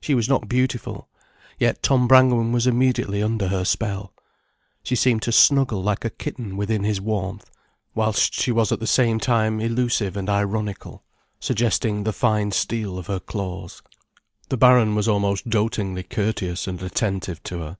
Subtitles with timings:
[0.00, 1.08] She was not beautiful,
[1.58, 4.12] yet Tom Brangwen was immediately under her spell.
[4.84, 7.50] She seemed to snuggle like a kitten within his warmth,
[7.92, 11.02] whilst she was at the same time elusive and ironical,
[11.40, 13.82] suggesting the fine steel of her claws.
[14.48, 17.78] The Baron was almost dotingly courteous and attentive to her.